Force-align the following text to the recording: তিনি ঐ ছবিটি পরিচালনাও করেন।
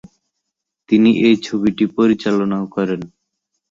তিনি 0.89 1.09
ঐ 1.21 1.29
ছবিটি 1.47 1.85
পরিচালনাও 1.95 2.65
করেন। 2.75 3.01